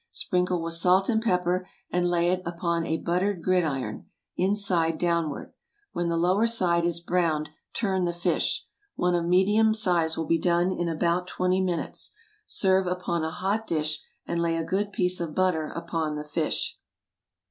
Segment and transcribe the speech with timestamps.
[0.09, 5.53] Sprinkle with salt and pepper, and lay it upon a buttered gridiron, inside downward.
[5.91, 8.65] When the lower side is browned, turn the fish.
[8.95, 12.13] One of medium size will be done in about twenty minutes.
[12.47, 16.79] Serve upon a hot dish, and lay a good piece of butter upon the fish.